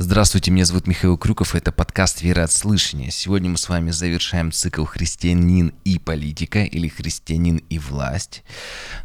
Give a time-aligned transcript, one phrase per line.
[0.00, 3.10] Здравствуйте, меня зовут Михаил Крюков, это подкаст «Вера от слышания».
[3.10, 8.44] Сегодня мы с вами завершаем цикл «Христианин и политика» или «Христианин и власть».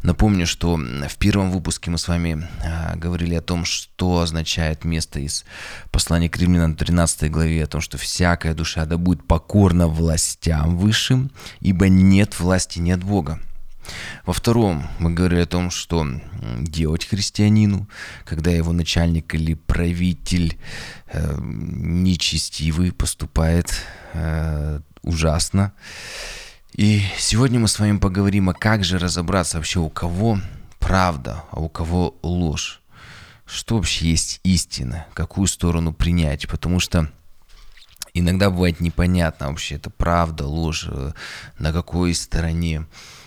[0.04, 5.18] Напомню, что в первом выпуске мы с вами а, говорили о том, что означает место
[5.18, 5.44] из
[5.90, 11.32] послания к римлянам 13 главе, о том, что всякая душа да будет покорна властям высшим,
[11.58, 13.40] ибо нет власти, нет Бога.
[14.26, 16.06] Во втором мы говорили о том, что
[16.60, 17.88] делать христианину,
[18.24, 20.58] когда его начальник или правитель
[21.06, 23.72] э, нечестивый поступает
[24.12, 25.72] э, ужасно.
[26.74, 30.40] И сегодня мы с вами поговорим, а как же разобраться вообще, у кого
[30.80, 32.80] правда, а у кого ложь.
[33.46, 37.10] Что вообще есть истина, какую сторону принять, потому что
[38.14, 41.12] иногда бывает непонятно вообще, это правда, ложь, э,
[41.58, 42.86] на какой стороне.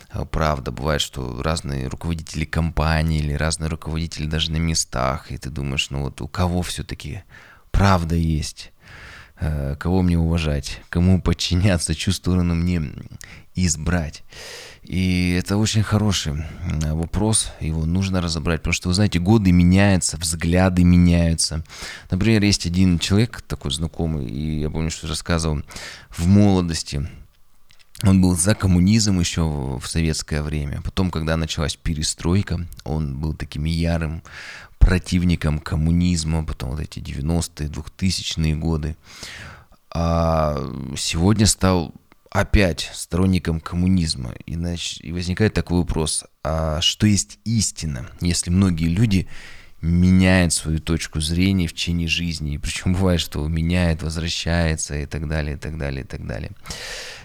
[0.10, 0.72] Э, правда.
[0.72, 6.04] Бывает, что разные руководители компаний или разные руководители даже на местах, и ты думаешь, ну
[6.04, 7.24] вот у кого все-таки
[7.72, 8.72] правда есть,
[9.40, 12.81] э, кого мне уважать, кому подчиняться, чью сторону мне
[13.56, 14.23] избрать.
[14.84, 20.18] И это очень хороший э, вопрос, его нужно разобрать, потому что, вы знаете, годы меняются,
[20.18, 21.64] взгляды меняются.
[22.09, 25.62] Например, есть один человек такой знакомый, и я помню, что рассказывал
[26.09, 27.08] в молодости,
[28.03, 30.81] он был за коммунизм еще в советское время.
[30.81, 34.22] Потом, когда началась перестройка, он был таким ярым
[34.78, 38.95] противником коммунизма, потом вот эти 90-е, 2000-е годы.
[39.90, 40.58] А
[40.95, 41.94] сегодня стал
[42.30, 44.34] опять сторонником коммунизма.
[44.45, 49.28] И, значит, и возникает такой вопрос, а что есть истина, если многие люди
[49.81, 52.56] меняет свою точку зрения в течение жизни.
[52.56, 56.52] И причем бывает, что меняет, возвращается и так далее, и так далее, и так далее.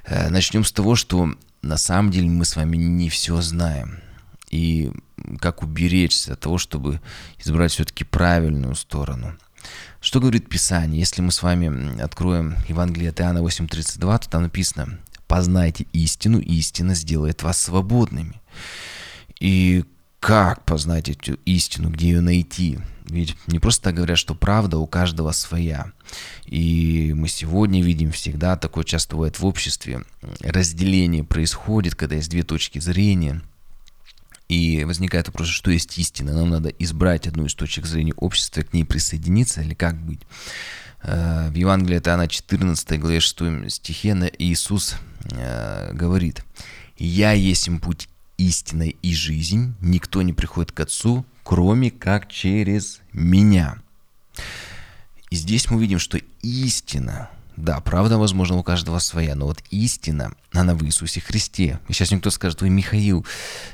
[0.04, 4.00] Э, Начнем с того, что на самом деле мы с вами не все знаем.
[4.50, 4.92] И
[5.40, 7.00] как уберечься от того, чтобы
[7.38, 9.38] избрать все-таки правильную сторону.
[10.00, 10.98] Что говорит Писание?
[10.98, 16.94] Если мы с вами откроем Евангелие от Иоанна 8.32, то там написано «Познайте истину, истина
[16.94, 18.42] сделает вас свободными».
[19.38, 19.84] И
[20.22, 22.78] как познать эту истину, где ее найти?
[23.06, 25.90] Ведь не просто так говорят, что правда у каждого своя.
[26.46, 30.04] И мы сегодня видим всегда, такое часто бывает в обществе,
[30.40, 33.42] разделение происходит, когда есть две точки зрения.
[34.48, 36.34] И возникает вопрос, что есть истина.
[36.34, 40.20] Нам надо избрать одну из точек зрения общества, к ней присоединиться или как быть.
[41.02, 44.94] Э, в Евангелии это она 14 главе 6 стихе Иисус
[45.32, 46.44] э, говорит,
[46.96, 53.76] «Я есть путь истина и жизнь, никто не приходит к Отцу, кроме как через меня.
[55.30, 60.32] И здесь мы видим, что истина, да, правда, возможно, у каждого своя, но вот истина,
[60.52, 61.80] она в Иисусе Христе.
[61.88, 63.26] И сейчас никто скажет, ой, Михаил,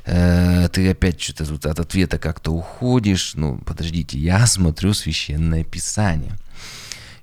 [0.04, 3.34] э, ты опять что-то тут от ответа как-то уходишь.
[3.34, 6.36] Ну, подождите, я смотрю Священное Писание.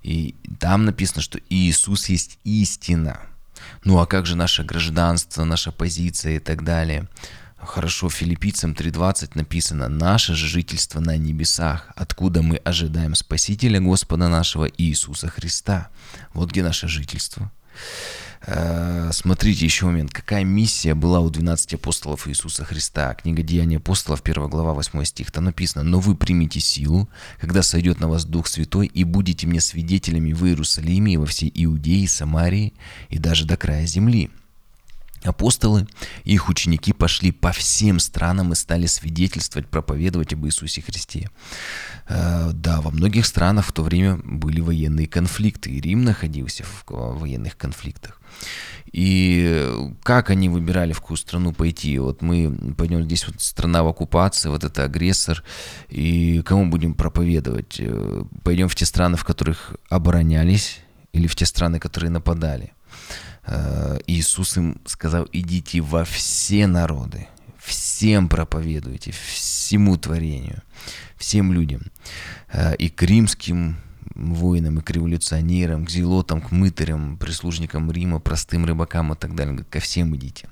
[0.01, 3.19] И там написано, что Иисус есть истина–
[3.85, 7.07] ну а как же наше гражданство, наша позиция и так далее?
[7.57, 14.65] Хорошо, филиппийцам 3.20 написано «Наше же жительство на небесах, откуда мы ожидаем Спасителя Господа нашего
[14.65, 15.89] Иисуса Христа».
[16.33, 17.51] Вот где наше жительство.
[18.47, 20.11] Э, смотрите еще момент.
[20.13, 23.13] Какая миссия была у 12 апостолов Иисуса Христа?
[23.15, 25.31] Книга Деяния апостолов, 1 глава, 8 стих.
[25.31, 29.61] Там написано, «Но вы примите силу, когда сойдет на вас Дух Святой, и будете мне
[29.61, 32.73] свидетелями в Иерусалиме и во всей Иудее, Самарии
[33.09, 34.29] и даже до края земли».
[35.25, 35.87] Апостолы
[36.23, 41.29] и их ученики пошли по всем странам и стали свидетельствовать, проповедовать об Иисусе Христе.
[42.07, 47.19] Э, да, во многих странах в то время были военные конфликты, и Рим находился в
[47.19, 48.21] военных конфликтах.
[48.91, 51.97] И как они выбирали, в какую страну пойти?
[51.99, 55.43] Вот мы пойдем здесь, вот страна в оккупации, вот это агрессор,
[55.89, 57.77] и кому будем проповедовать?
[57.79, 60.79] Э, пойдем в те страны, в которых оборонялись,
[61.13, 62.73] или в те страны, которые нападали?
[63.47, 67.27] Э, Иисус им сказал, идите во все народы,
[67.59, 70.63] всем проповедуйте, всему творению,
[71.17, 71.81] всем людям,
[72.51, 73.77] э, и к римским
[74.15, 79.63] воинам, и к революционерам, к зелотам, к мытарям, прислужникам Рима, простым рыбакам и так далее.
[79.69, 80.49] Ко всем идите.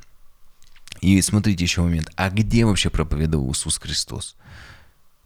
[1.02, 2.12] И смотрите еще момент.
[2.16, 4.36] А где вообще проповедовал Иисус Христос?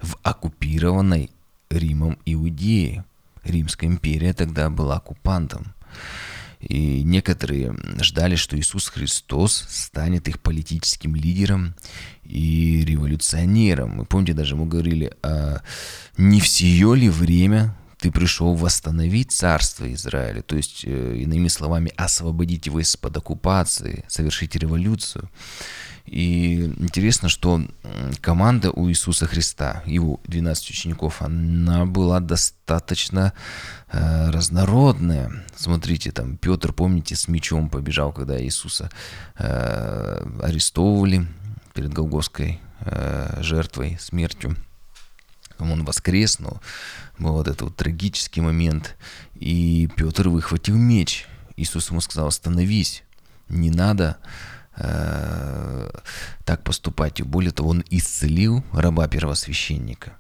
[0.02, 1.32] В оккупированной
[1.70, 3.06] Римом Иудее.
[3.44, 5.74] Римская империя тогда была оккупантом.
[6.60, 11.76] И некоторые ждали, что Иисус Христос станет их политическим лидером
[12.24, 14.00] и революционером.
[14.00, 15.62] Вы помните, даже мы говорили, а
[16.18, 22.68] не все ли время ты пришел восстановить царство Израиля, то есть, э, иными словами, освободить
[22.68, 25.30] его из-под оккупации, совершить революцию.
[26.08, 27.62] И интересно, что
[28.22, 33.34] команда у Иисуса Христа, его 12 учеников, она была достаточно
[33.92, 35.44] э, разнородная.
[35.56, 38.90] Смотрите, там Петр, помните, с мечом побежал, когда Иисуса
[39.38, 41.28] э, арестовывали
[41.74, 44.56] перед Голгофской э, жертвой, смертью.
[45.60, 46.62] Он воскрес, но
[47.20, 48.96] был вот этот вот трагический момент.
[49.36, 51.26] И Петр выхватил меч.
[51.56, 53.04] Иисус ему сказал, остановись,
[53.50, 54.18] не надо
[54.80, 55.90] Э,
[56.46, 57.20] так поступать.
[57.20, 60.14] И более того, он исцелил раба первосвященника.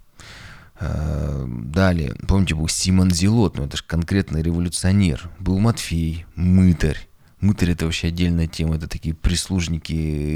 [0.79, 5.29] Э, далее, помните, был Симон Зелот, ну это же конкретный революционер.
[5.39, 7.07] Был Матфей, мытарь.
[7.39, 9.91] Мытарь это вообще отдельная тема, это такие прислужники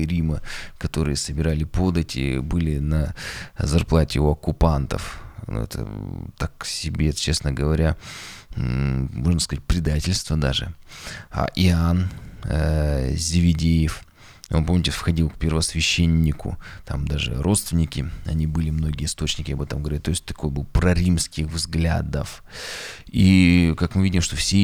[0.06, 0.42] Рима,
[0.78, 3.16] которые собирали подати, были на
[3.58, 5.22] зарплате у оккупантов.
[5.48, 5.88] Ну, это
[6.38, 7.98] так себе, честно говоря,
[8.56, 10.74] можно сказать, предательство даже.
[11.32, 12.10] А Иоанн
[12.44, 14.04] э, Зеведеев–
[14.52, 20.04] он, помните, входил к первосвященнику, там даже родственники, они были, многие источники об этом говорят,
[20.04, 22.44] то есть такой был проримских взглядов.
[23.08, 24.58] И как мы видим, что все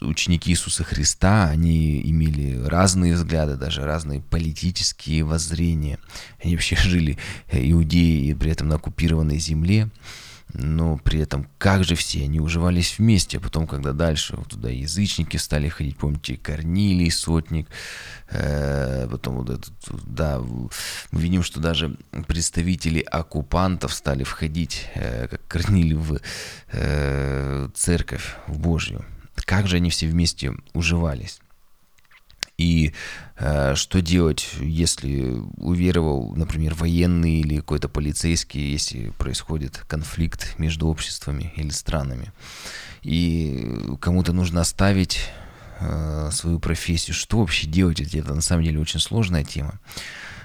[0.00, 5.98] ученики Иисуса Христа, они имели разные взгляды, даже разные политические воззрения.
[6.42, 7.18] Они вообще жили,
[7.48, 9.90] э, иудеи, и при этом на оккупированной земле
[10.54, 14.68] но при этом как же все они уживались вместе, а потом, когда дальше вот туда
[14.68, 17.68] язычники стали ходить, помните, Корнилий, Сотник,
[18.30, 19.72] э, потом вот этот,
[20.06, 21.96] да, мы видим, что даже
[22.26, 26.20] представители оккупантов стали входить, э, как Корнилий, в
[26.72, 29.04] э, церковь, в Божью.
[29.34, 31.40] Как же они все вместе уживались?
[32.62, 32.92] И
[33.38, 41.52] э, что делать, если уверовал, например, военный или какой-то полицейский, если происходит конфликт между обществами
[41.56, 42.32] или странами.
[43.02, 45.28] И кому-то нужно оставить
[45.80, 47.14] э, свою профессию.
[47.14, 48.00] Что вообще делать?
[48.00, 49.80] Это на самом деле очень сложная тема.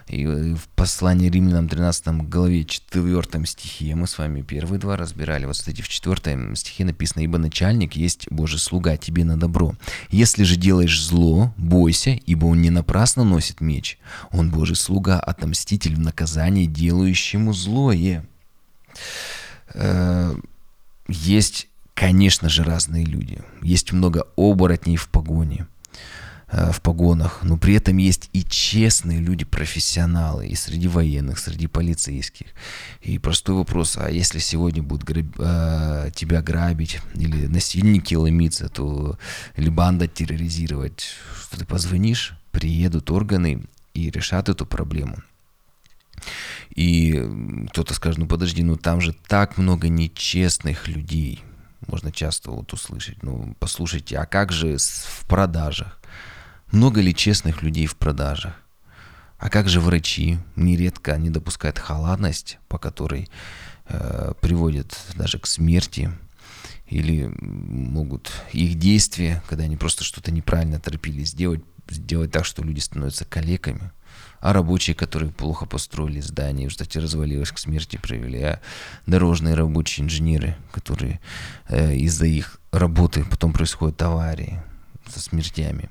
[0.08, 5.46] И в послании римлянам 13 главе 4 стихе мы с вами первые два разбирали.
[5.46, 9.76] Вот, кстати, в 4 стихе написано, «Ибо начальник есть Божий слуга тебе на добро.
[10.10, 14.00] Если же делаешь зло, бойся, ибо он не напрасно носит меч.
[14.32, 18.26] Он Божий слуга, отомститель в наказании делающему злое».
[19.74, 20.34] Э,
[21.10, 23.42] есть, конечно же, разные люди.
[23.62, 29.44] Есть много оборотней в погоне– Э, в погонах, но при этом есть и честные люди,
[29.44, 32.48] профессионалы, и среди военных, среди полицейских.
[33.02, 39.20] И простой вопрос, а если сегодня будут граб, э, тебя грабить, или насильники ломиться, то,
[39.58, 41.10] или банда терроризировать,
[41.42, 45.18] что ты позвонишь, приедут органы и решат эту проблему.
[46.76, 51.44] И кто-то скажет, ну подожди, ну там же так много нечестных людей.
[51.88, 53.22] Можно часто вот услышать.
[53.22, 56.00] Ну, послушайте, а как же в продажах?
[56.72, 58.54] Много ли честных людей в продажах?
[59.40, 60.38] А как же врачи?
[60.56, 63.30] Нередко они допускают халатность, по которой
[63.88, 66.12] э, приводит даже к смерти.
[66.88, 72.80] Или могут их действия, когда они просто что-то неправильно торопились сделать, сделать так, что люди
[72.80, 73.92] становятся калеками.
[74.40, 78.42] А рабочие, которые плохо построили здание, в результате развалилось к смерти привели.
[78.42, 78.62] А
[79.06, 81.20] дорожные рабочие инженеры, которые
[81.70, 84.62] э, из-за их работы потом происходят аварии
[85.08, 85.90] со смертями.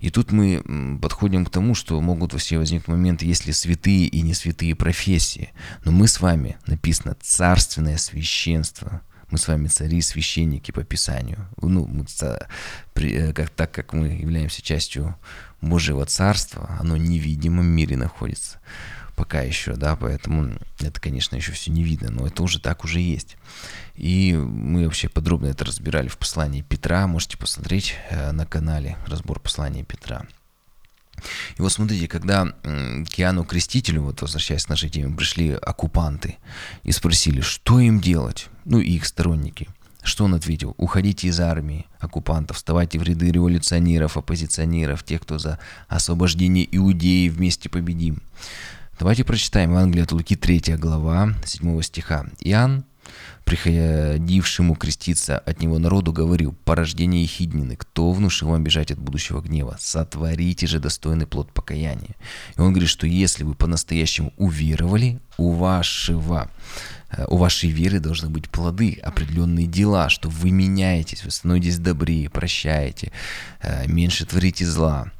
[0.00, 4.34] И тут мы подходим к тому, что могут все возникнуть моменты, если святые и не
[4.34, 5.50] святые профессии.
[5.84, 9.00] Но мы с вами, написано, царственное священство.
[9.30, 11.48] Мы с вами цари священники по Писанию.
[11.60, 15.16] Ну, э, как, так как мы являемся частью
[15.62, 18.58] Божьего Царства, оно в невидимом мире находится
[19.16, 23.00] пока еще, да, поэтому это, конечно, еще все не видно, но это уже так уже
[23.00, 23.36] есть.
[23.94, 29.40] И мы вообще подробно это разбирали в послании Петра, можете посмотреть э, на канале разбор
[29.40, 30.26] послания Петра.
[31.56, 36.38] И вот смотрите, когда к Иоанну Крестителю, вот возвращаясь к нашей теме, пришли оккупанты
[36.82, 39.68] и спросили, что им делать, ну и их сторонники–
[40.02, 40.74] что он ответил?
[40.78, 47.68] Уходите из армии оккупантов, вставайте в ряды революционеров, оппозиционеров, тех, кто за освобождение Иудеи, вместе
[47.68, 48.20] победим.
[49.02, 52.24] Давайте прочитаем Евангелие от Луки, 3 глава, 7 стиха.
[52.38, 52.84] Иоанн,
[53.44, 59.76] приходившему креститься от него народу, говорил, «Порождение Ехиднины, кто внушил вам бежать от будущего гнева?
[59.80, 62.14] Сотворите же достойный плод покаяния».
[62.56, 66.48] И он говорит, что если вы по-настоящему уверовали, у вашего
[67.26, 73.10] у вашей веры должны быть плоды, определенные дела, что вы меняетесь, вы становитесь добрее, прощаете,
[73.60, 75.10] э, меньше творите зла.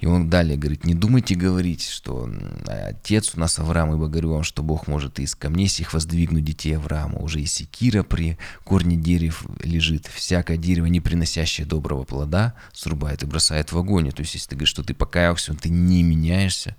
[0.00, 2.28] И он далее говорит, не думайте говорить, что
[2.66, 6.76] отец у нас Авраам, ибо говорю вам, что Бог может из камней сих воздвигнуть детей
[6.76, 7.18] Авраама.
[7.18, 10.06] Уже и секира при корне дерев лежит.
[10.06, 14.10] Всякое дерево, не приносящее доброго плода, срубает и бросает в огонь.
[14.10, 16.76] То есть, если ты говоришь, что ты покаялся, ты не меняешься,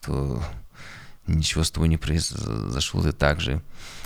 [0.00, 0.42] то
[1.26, 3.62] ничего с тобой не произошло, ты также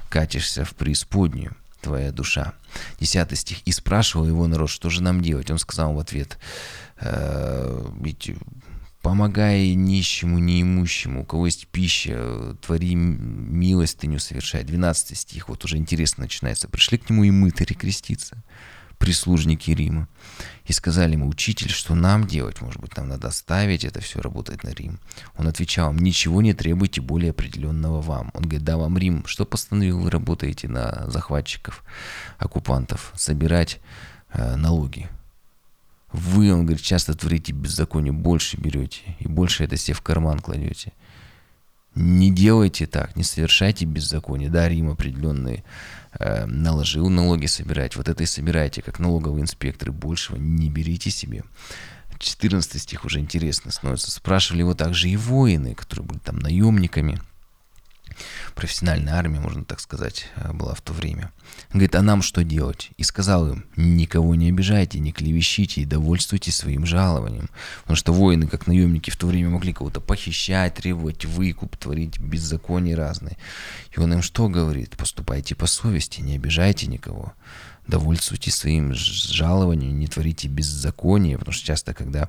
[0.08, 2.54] катишься в преисподнюю твоя душа.
[3.00, 3.62] Десятый стих.
[3.64, 6.38] «И спрашивал его народ, что же нам делать?» Он сказал в ответ,
[7.00, 8.32] э, ведь
[9.02, 14.64] помогай нищему, неимущему, у кого есть пища, твори милостыню совершай.
[14.64, 16.68] 12 стих, вот уже интересно начинается.
[16.68, 18.42] Пришли к нему и мытари креститься
[18.98, 20.08] прислужники Рима,
[20.64, 22.60] и сказали ему, учитель, что нам делать?
[22.60, 25.00] Может быть, нам надо оставить это все работать на Рим?
[25.36, 28.30] Он отвечал им, ничего не требуйте более определенного вам.
[28.34, 31.84] Он говорит, да, вам Рим, что постановил, вы работаете на захватчиков,
[32.38, 33.80] оккупантов, собирать
[34.32, 35.08] э, налоги.
[36.12, 40.92] Вы, он говорит, часто творите беззаконие, больше берете, и больше это себе в карман кладете.
[42.00, 44.48] Не делайте так, не совершайте беззаконие.
[44.48, 45.64] Да, Рим определенные
[46.12, 47.96] э, наложил налоги собирать.
[47.96, 49.90] Вот это и собирайте, как налоговые инспекторы.
[49.90, 51.42] Большего не берите себе.
[52.16, 54.12] 14 стих уже интересно становится.
[54.12, 57.20] Спрашивали его также и воины, которые были там наемниками
[58.54, 61.32] профессиональная армия, можно так сказать, э, была в то время.
[61.72, 62.90] говорит, а нам что делать?
[62.96, 67.50] И сказал им, никого не обижайте, не клевещите и довольствуйтесь своим жалованием.
[67.82, 72.94] Потому что воины, как наемники, в то время могли кого-то похищать, требовать выкуп, творить беззаконие
[72.94, 73.36] разные.
[73.96, 74.96] И он им что говорит?
[74.96, 77.34] Поступайте по совести, не обижайте никого
[77.88, 82.28] довольствуйтесь своим жалованием, не творите беззаконие, потому что часто, когда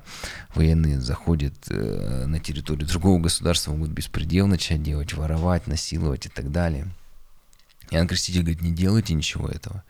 [0.54, 6.50] военные заходят э, на территорию другого государства, могут беспредел начать делать, воровать, насиловать и так
[6.50, 6.88] далее.
[7.90, 9.82] Иоанн Креститель говорит, не делайте ничего этого.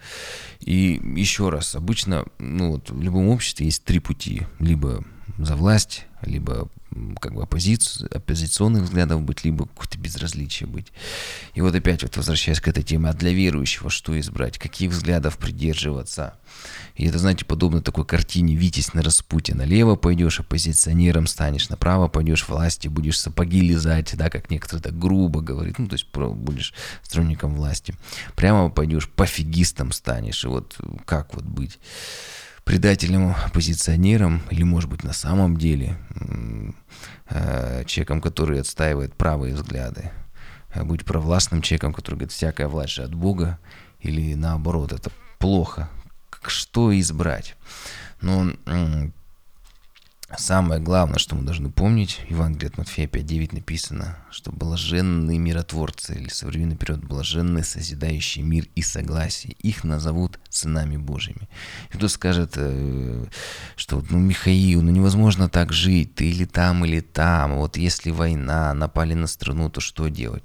[0.59, 4.47] И еще раз, обычно ну, вот, в любом обществе есть три пути.
[4.59, 5.05] Либо
[5.39, 6.69] за власть, либо
[7.21, 10.89] как бы оппозицию, оппозиционных взглядов быть, либо какое-то безразличие быть.
[11.55, 15.39] И вот опять вот возвращаясь к этой теме, а для верующего что избрать, каких взглядов
[15.39, 16.39] придерживаться?
[16.97, 19.55] И это, знаете, подобно такой картине «Витязь на распутье».
[19.55, 25.41] Налево пойдешь, оппозиционером станешь, направо пойдешь, власти будешь сапоги лизать, да, как некоторые так грубо
[25.41, 27.95] говорят, ну, то есть будешь сторонником власти.
[28.35, 31.79] Прямо пойдешь, пофигистом станешь, и вот как вот быть?
[32.65, 35.97] Предателем, оппозиционером, или, может быть, на самом деле
[37.29, 40.11] э, человеком, который отстаивает правые взгляды.
[40.75, 43.59] Э, быть провластным человеком, который говорит, всякая власть же от Бога,
[44.01, 45.89] или наоборот, это плохо.
[46.47, 47.57] Что избрать?
[48.21, 48.53] Ну,
[50.39, 56.15] Самое главное, что мы должны помнить, в Евангелии от Матфея 5.9 написано, что блаженные миротворцы,
[56.15, 61.49] или современный период, блаженные созидающие мир и согласие, их назовут сынами Божьими.
[61.93, 63.27] И кто скажет, э,
[63.75, 68.73] что ну, Михаил, ну невозможно так жить, ты или там, или там, вот если война,
[68.73, 70.45] напали на страну, то что делать?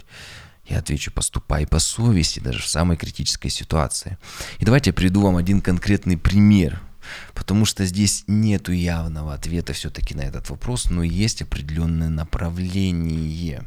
[0.67, 4.17] Я отвечу, поступай по совести, даже в самой критической ситуации.
[4.57, 6.81] И давайте я приведу вам один конкретный пример–
[7.33, 13.63] Потому что здесь нету явного ответа все-таки на этот вопрос, но есть определенное направление.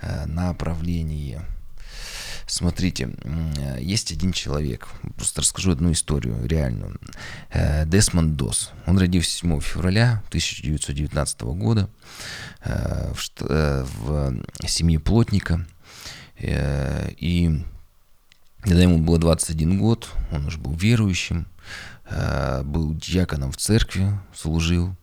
[0.00, 1.44] Э, направление.
[2.46, 3.10] Смотрите,
[3.78, 6.98] есть один человек, просто расскажу одну историю реальную.
[7.50, 8.70] Э, Десмонд Дос.
[8.86, 11.90] Он родился 7 февраля 1919 года
[12.64, 14.34] э, в
[14.66, 15.66] семье плотника.
[16.40, 17.64] И
[18.60, 21.46] когда ему было 21 год, он уже был верующим,
[22.10, 24.96] Э, был диаконом в церкви, служил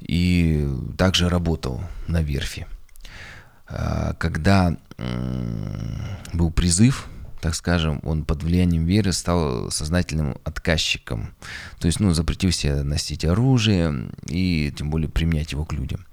[0.00, 0.68] и
[0.98, 2.66] также работал на верфи.
[3.68, 4.76] Э, когда
[6.32, 7.08] был призыв,
[7.42, 11.34] так скажем, он под влиянием веры стал сознательным отказчиком.
[11.80, 16.06] То есть, ну, запретил себе носить оружие и тем более применять его к людям.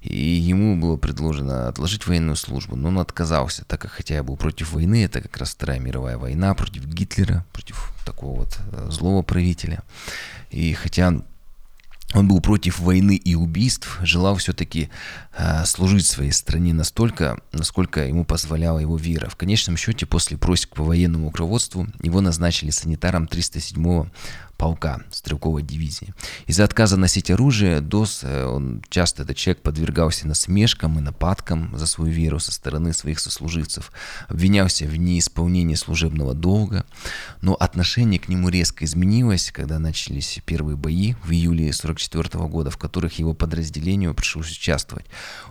[0.00, 4.36] И ему было предложено отложить военную службу, но он отказался, так как хотя я был
[4.36, 9.22] против войны, это как раз Вторая мировая война против Гитлера, против такого вот э, злого
[9.22, 9.84] правителя.
[10.50, 11.22] И хотя
[12.14, 14.90] он был против войны и убийств, желал все-таки
[15.36, 19.28] э, служить своей стране настолько, насколько ему позволяла его вера.
[19.28, 24.08] В конечном счете, после просек по военному руководству, его назначили санитаром 307-го
[24.62, 26.14] полка стрелковой дивизии.
[26.46, 31.84] Из-за отказа носить оружие Дос, э, он часто, этот человек, подвергался насмешкам и нападкам за
[31.88, 33.90] свою веру со стороны своих сослуживцев,
[34.28, 36.86] обвинялся в неисполнении служебного долга,
[37.40, 42.78] но отношение к нему резко изменилось, когда начались первые бои в июле 44 года, в
[42.78, 45.06] которых его подразделению пришлось участвовать.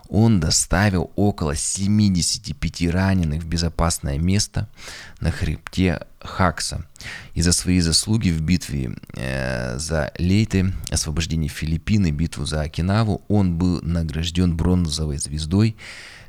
[0.08, 4.70] Он доставил около 75 раненых в безопасное место
[5.20, 6.86] на хребте Хакса.
[7.34, 13.56] И за свои заслуги в битве э, за Лейты, освобождение Филиппины, битву за Окинаву, он
[13.56, 15.76] был награжден бронзовой звездой,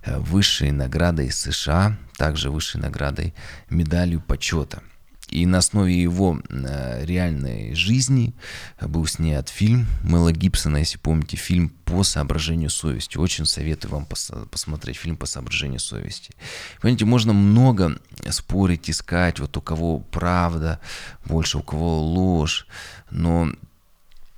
[0.03, 3.33] э, высшей наградой США, также высшей наградой
[3.69, 4.81] медалью почета–
[5.33, 8.35] и на основе его э, реальной жизни
[8.79, 13.17] был снят фильм Мэла Гибсона, если помните, фильм по соображению совести.
[13.17, 16.35] Очень советую вам пос- посмотреть фильм по соображению совести.
[16.79, 17.97] Понимаете, можно много
[18.29, 20.79] спорить, искать, вот у кого правда
[21.25, 22.67] больше, у кого ложь,
[23.09, 23.49] но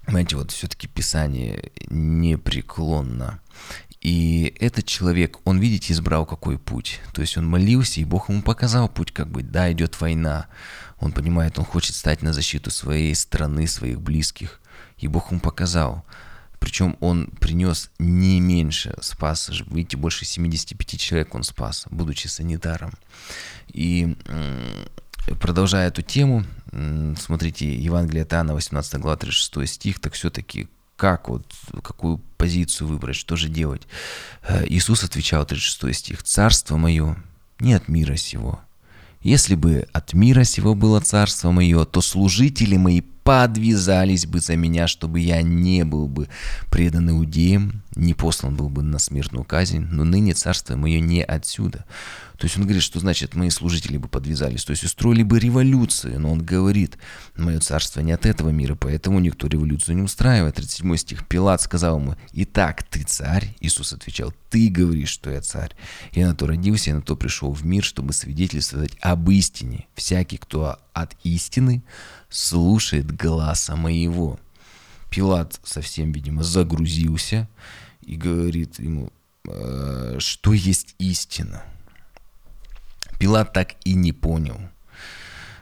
[0.06, 3.40] Понимаете, вот все-таки Писание непреклонно.
[4.06, 7.02] И этот человек, он, видите, избрал какой путь.
[7.12, 10.46] То есть он молился, и Бог ему показал путь, как бы, да, идет война.
[11.00, 14.62] Он понимает, он хочет стать на защиту своей страны, своих близких.
[14.98, 16.06] И Бог ему показал.
[16.60, 22.92] Причем он принес не меньше, спас, видите, больше 75 человек он спас, будучи санитаром.
[23.68, 24.16] И
[25.40, 26.46] продолжая эту тему,
[27.20, 31.46] смотрите, Евангелие от Иоанна, 18 глава, 36 стих, так все-таки как вот,
[31.84, 33.82] какую позицию выбрать, что же делать.
[34.44, 37.18] Э, Иисус отвечал, 36 стих, «Царство мое
[37.60, 38.62] не от мира сего.
[39.26, 44.88] Если бы от мира сего было царство мое, то служители мои подвязались бы за меня,
[44.88, 46.30] чтобы я не был бы
[46.70, 51.86] предан иудеям, не послан был бы на смертную казнь, но ныне царство мое не отсюда.
[52.38, 56.20] То есть он говорит, что значит мои служители бы подвязались, то есть устроили бы революцию,
[56.20, 57.00] но он говорит,
[57.36, 60.56] мое царство не от этого мира, поэтому никто революцию не устраивает.
[60.56, 63.56] 37 стих, Пилат сказал ему, итак, ты царь?
[63.60, 65.72] Иисус отвечал, ты говоришь, что я царь.
[66.12, 69.88] Я на то родился, я на то пришел в мир, чтобы свидетельствовать об истине.
[69.96, 71.84] Всякий, кто от истины,
[72.30, 74.40] слушает глаза моего.
[75.12, 77.48] Пилат совсем, видимо, загрузился
[78.02, 79.12] и говорит ему,
[79.48, 81.64] «Э, что есть истина.
[83.20, 84.60] Пилат так и не понял.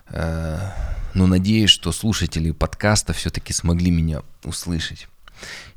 [0.08, 0.72] Э,
[1.14, 5.08] но надеюсь, что слушатели подкаста все-таки смогли меня услышать.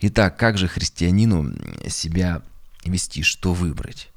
[0.00, 1.54] Итак, как же христианину
[1.88, 2.42] себя
[2.84, 4.10] вести, что выбрать?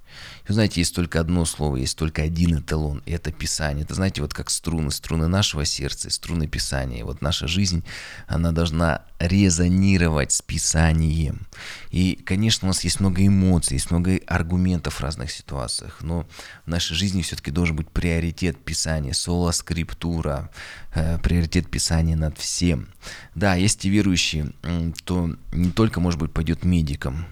[0.50, 3.84] Вы знаете, есть только одно слово, есть только один эталон, и это Писание.
[3.84, 7.06] Это, знаете, вот как струны, струны нашего сердца, струны Писания.
[7.06, 7.84] Вот наша жизнь,
[8.26, 11.46] она должна резонировать с Писанием.
[11.92, 16.26] И, конечно, у нас есть много эмоций, есть много аргументов в разных ситуациях, но
[16.66, 20.50] в нашей жизни все-таки должен быть приоритет Писания, соло скриптура,
[20.96, 22.88] э, приоритет Писания над всем.
[23.36, 24.52] Да, есть и верующие,
[24.98, 27.28] кто не только, может быть, пойдет медиком,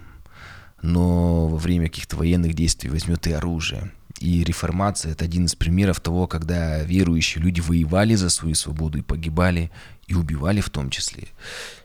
[0.81, 3.91] но во время каких-то военных действий возьмет и оружие.
[4.19, 9.03] И реформация– это один из примеров того, когда верующие люди воевали за свою свободу и
[9.03, 9.71] погибали,
[10.07, 11.27] и убивали в том числе.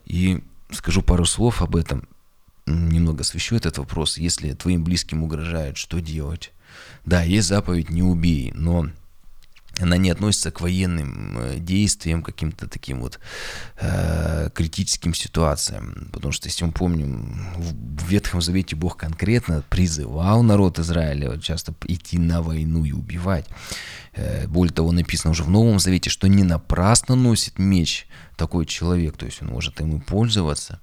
[0.07, 2.09] И скажу пару слов об этом,
[2.67, 4.17] немного освещу этот вопрос.
[4.17, 6.53] Если твоим близким угрожают, что делать?
[7.05, 8.89] Да, есть заповедь «не убей», но
[9.81, 13.19] она не относится к военным э, действиям, каким-то таким вот
[13.81, 16.09] э, критическим ситуациям.
[16.13, 21.75] Потому что, если мы помним, в Ветхом Завете Бог конкретно призывал народ Израиля вот, часто
[21.87, 23.47] идти на войну и убивать.
[24.15, 28.07] Э, более того, написано уже в Новом Завете, что не напрасно носит меч
[28.43, 30.81] такой человек, то есть он может им пользоваться.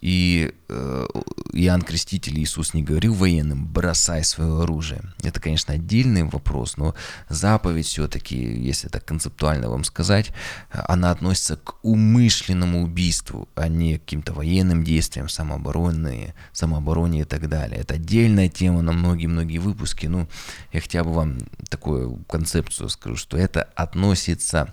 [0.00, 1.06] И э,
[1.52, 5.02] Иоанн Креститель Иисус не говорил военным «бросай свое оружие».
[5.24, 6.94] Это, конечно, отдельный вопрос, но
[7.28, 10.30] заповедь все-таки, если так концептуально вам сказать,
[10.70, 17.48] она относится к умышленному убийству, а не к каким-то военным действиям, самообороне, самообороне и так
[17.48, 17.80] далее.
[17.80, 20.06] Это отдельная тема на многие-многие выпуски.
[20.06, 20.28] Ну,
[20.72, 21.38] я хотя бы вам
[21.68, 24.72] такую концепцию скажу, что это относится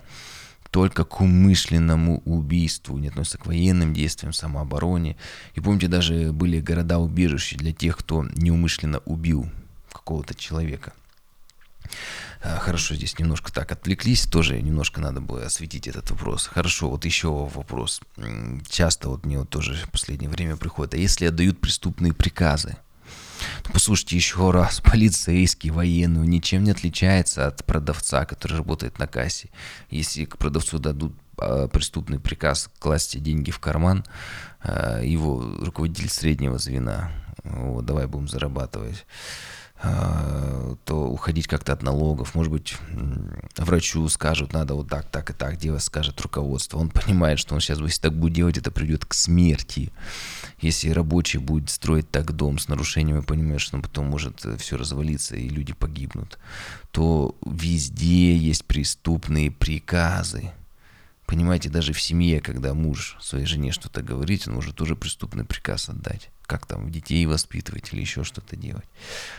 [0.70, 5.16] только к умышленному убийству, не относится к военным действиям, самообороне.
[5.54, 9.50] И помните, даже были города-убежища для тех, кто неумышленно убил
[9.92, 10.92] какого-то человека.
[12.42, 16.46] А, хорошо, здесь немножко так отвлеклись, тоже немножко надо было осветить этот вопрос.
[16.46, 18.00] Хорошо, вот еще вопрос.
[18.68, 22.76] Часто вот мне вот тоже в последнее время приходит, а если отдают преступные приказы,
[23.72, 29.50] послушайте еще раз, полицейский, военный, ничем не отличается от продавца, который работает на кассе.
[29.90, 34.04] Если к продавцу дадут а, преступный приказ класть деньги в карман,
[34.62, 37.12] а, его руководитель среднего звена,
[37.44, 39.06] вот, давай будем зарабатывать
[39.82, 42.34] то уходить как-то от налогов.
[42.34, 42.76] Может быть,
[43.56, 46.78] врачу скажут, надо вот так, так и так делать, скажет руководство.
[46.78, 49.90] Он понимает, что он сейчас, если так будет делать, это приведет к смерти.
[50.60, 55.36] Если рабочий будет строить так дом с нарушениями, понимаешь, что потом может э, все развалиться
[55.36, 56.38] и люди погибнут,
[56.90, 60.52] то везде есть преступные приказы.
[61.24, 65.88] Понимаете, даже в семье, когда муж своей жене что-то говорит, он может тоже преступный приказ
[65.88, 66.28] отдать.
[66.50, 68.88] Как там детей воспитывать или еще что-то делать.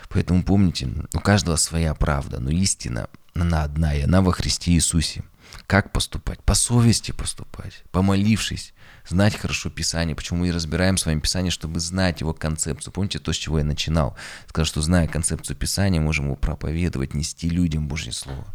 [0.08, 5.26] Поэтому помните, у каждого своя правда, но истина, она одна, и она во Христе Иисусе.
[5.68, 6.42] Как поступать?
[6.42, 8.74] По совести поступать, помолившись,
[9.08, 10.16] знать хорошо Писание.
[10.16, 12.94] Почему мы и разбираем с вами Писание, чтобы знать его концепцию.
[12.94, 14.16] Помните то, с чего я начинал?
[14.48, 18.46] Сказал, что зная концепцию Писания, можем его проповедовать, нести людям Божье Слово.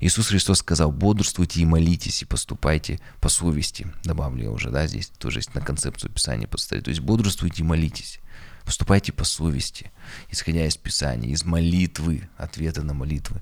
[0.00, 3.86] Иисус Христос сказал, бодрствуйте и молитесь, и поступайте по совести.
[4.04, 6.84] Добавлю я уже, да, здесь тоже есть на концепцию Писания поставить.
[6.84, 8.20] То есть бодрствуйте и молитесь.
[8.64, 9.90] Поступайте по совести,
[10.30, 13.40] исходя из Писания, из молитвы, ответа на молитвы.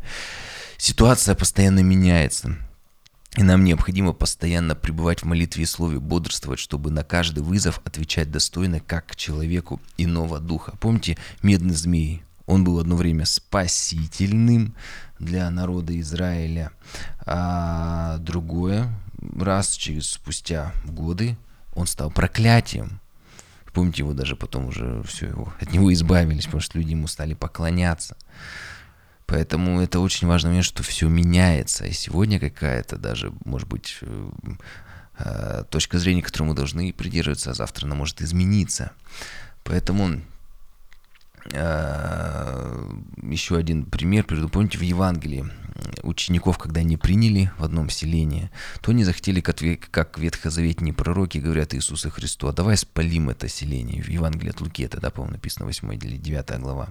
[0.78, 2.56] Ситуация постоянно меняется.
[3.36, 8.30] И нам необходимо постоянно пребывать в молитве и слове, бодрствовать, чтобы на каждый вызов отвечать
[8.30, 10.74] достойно, как человеку иного духа.
[10.80, 14.74] Помните, медный змей, он был одно время спасительным
[15.20, 16.72] для народа Израиля,
[17.24, 18.92] а другое,
[19.38, 21.36] раз через спустя годы,
[21.76, 23.00] он стал проклятием.
[23.72, 27.34] Помните, его даже потом уже все, его, от него избавились, потому что люди ему стали
[27.34, 28.16] поклоняться.
[29.30, 31.86] Поэтому это очень важный момент, что все меняется.
[31.86, 34.30] И сегодня какая-то даже, может быть, э,
[35.18, 38.90] э, точка зрения, которой мы должны придерживаться, а завтра она может измениться.
[39.62, 40.20] Поэтому
[41.46, 44.24] еще один пример.
[44.24, 45.46] Помните, в Евангелии
[46.02, 48.50] учеников, когда они приняли в одном селении,
[48.80, 54.02] то они захотели, как ветхозаветные пророки говорят Иисусу Христу, а давай спалим это селение.
[54.02, 56.88] В Евангелии от Луки, это, да, по-моему, написано 8 или 9 глава.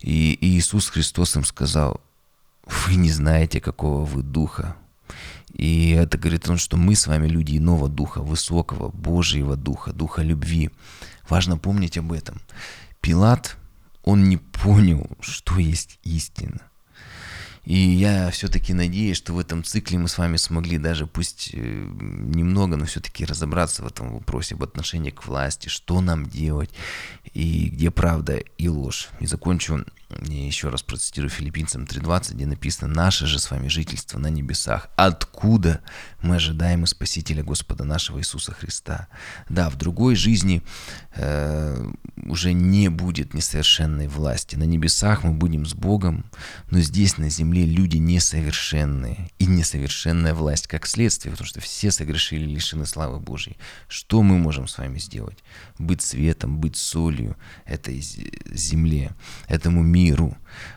[0.00, 2.00] И, и Иисус Христос им сказал,
[2.66, 4.76] вы не знаете, какого вы духа.
[5.52, 9.92] И это говорит о том, что мы с вами люди иного духа, высокого, Божьего духа,
[9.92, 10.70] духа любви.
[11.28, 12.40] Важно помнить об этом.
[13.00, 13.56] Пилат,
[14.04, 16.60] он не понял, что есть истина.
[17.64, 21.58] И я все-таки надеюсь, что в этом цикле мы с вами смогли даже, пусть э,
[21.58, 26.70] немного, но все-таки разобраться в этом вопросе об отношении к власти, что нам делать,
[27.34, 29.10] и где правда и ложь.
[29.20, 29.84] И закончу
[30.20, 34.88] я еще раз процитирую филиппинцам 3.20, где написано «Наше же с вами жительство на небесах,
[34.96, 35.80] откуда
[36.22, 39.08] мы ожидаем и Спасителя Господа нашего Иисуса Христа».
[39.48, 40.62] Да, в другой жизни
[41.14, 44.56] э, уже не будет несовершенной власти.
[44.56, 46.24] На небесах мы будем с Богом,
[46.70, 49.30] но здесь на земле люди несовершенные.
[49.38, 53.56] И несовершенная власть как следствие, потому что все согрешили, лишены славы Божьей.
[53.88, 55.38] Что мы можем с вами сделать?
[55.78, 59.12] Быть светом, быть солью этой земле,
[59.48, 60.36] этому миру миру,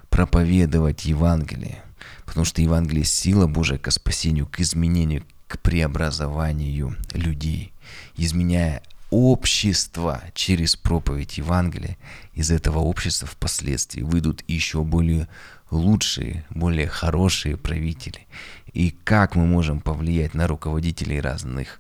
[0.10, 1.82] проповедовать Евангелие.
[2.26, 7.74] Потому что Евангелие– сила Божия к спасению, к изменению, к преобразованию людей.
[8.18, 11.98] Изменяя общество через проповедь Евангелия,
[12.34, 15.28] из этого общества впоследствии выйдут еще более
[15.72, 18.28] лучшие, более хорошие правители.
[18.74, 21.80] И как мы можем повлиять на руководителей разных,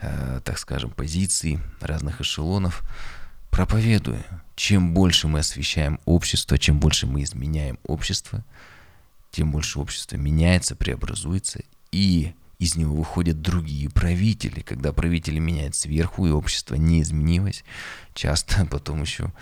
[0.00, 2.82] э, так скажем, позиций, разных эшелонов,
[3.56, 4.22] проповедуя.
[4.54, 8.44] Чем больше мы освещаем общество, чем больше мы изменяем общество,
[9.30, 14.60] тем больше общество меняется, преобразуется, и из него выходят другие правители.
[14.60, 17.64] Когда правители меняют сверху, и общество не изменилось,
[18.12, 19.32] часто потом еще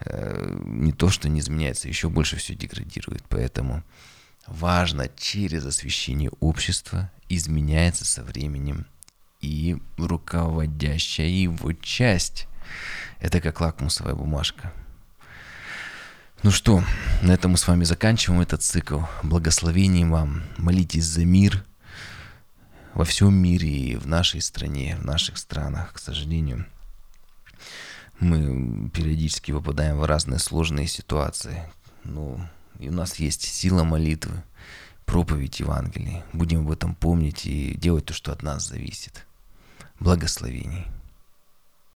[0.00, 3.22] э, не то, что не изменяется, еще больше все деградирует.
[3.28, 3.84] Поэтому
[4.48, 8.86] важно через освещение общества изменяется со временем
[9.40, 12.48] и руководящая его часть.
[13.20, 14.72] Это как лакмусовая бумажка.
[16.42, 16.82] Ну что,
[17.22, 19.02] на этом мы с вами заканчиваем этот цикл.
[19.22, 20.42] Благословений вам.
[20.58, 21.64] Молитесь за мир
[22.94, 26.66] во всем мире и в нашей стране, в наших странах, к сожалению.
[28.18, 31.62] Мы периодически попадаем в разные сложные ситуации.
[32.04, 32.40] Ну,
[32.78, 34.42] и у нас есть сила молитвы,
[35.04, 36.24] проповедь Евангелия.
[36.32, 39.26] Будем об этом помнить и делать то, что от нас зависит.
[40.00, 40.86] Благословений.